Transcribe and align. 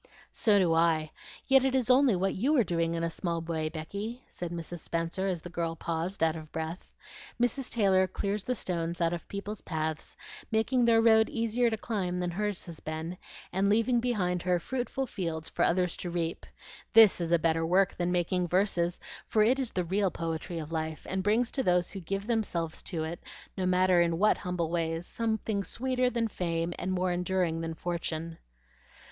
"So 0.31 0.57
do 0.57 0.73
I, 0.73 1.11
yet 1.47 1.63
it 1.63 1.75
is 1.75 1.91
only 1.91 2.15
what 2.15 2.33
you 2.33 2.57
are 2.57 2.63
doing 2.63 2.95
in 2.95 3.03
a 3.03 3.09
small 3.11 3.39
way, 3.39 3.69
Becky," 3.69 4.23
said 4.27 4.49
Mrs. 4.51 4.79
Spenser, 4.79 5.27
as 5.27 5.43
the 5.43 5.49
girl 5.51 5.75
paused 5.75 6.23
out 6.23 6.35
of 6.35 6.51
breath. 6.51 6.91
"Mrs. 7.39 7.71
Taylor 7.71 8.07
clears 8.07 8.43
the 8.43 8.55
stones 8.55 8.99
out 8.99 9.13
of 9.13 9.27
people's 9.27 9.61
paths, 9.61 10.17
making 10.51 10.85
their 10.85 11.03
road 11.03 11.29
easier 11.29 11.69
to 11.69 11.77
climb 11.77 12.19
than 12.19 12.31
hers 12.31 12.65
has 12.65 12.79
been, 12.79 13.15
and 13.53 13.69
leaving 13.69 13.99
behind 13.99 14.41
her 14.41 14.57
fruitful 14.59 15.05
fields 15.05 15.49
for 15.49 15.63
others 15.63 15.95
to 15.97 16.09
reap. 16.09 16.47
This 16.93 17.21
is 17.21 17.31
a 17.31 17.37
better 17.37 17.63
work 17.63 17.95
than 17.95 18.11
making 18.11 18.47
verses, 18.47 18.99
for 19.27 19.43
it 19.43 19.59
is 19.59 19.69
the 19.69 19.85
real 19.85 20.09
poetry 20.09 20.57
of 20.57 20.71
life, 20.71 21.05
and 21.07 21.21
brings 21.21 21.51
to 21.51 21.61
those 21.61 21.91
who 21.91 21.99
give 21.99 22.25
themselves 22.25 22.81
to 22.89 23.03
it, 23.03 23.19
no 23.55 23.67
matter 23.67 24.01
in 24.01 24.17
what 24.17 24.39
humble 24.39 24.71
ways, 24.71 25.05
something 25.05 25.63
sweeter 25.63 26.09
than 26.09 26.27
fame 26.27 26.73
and 26.79 26.91
more 26.91 27.11
enduring 27.11 27.61
than 27.61 27.75
fortune." 27.75 28.39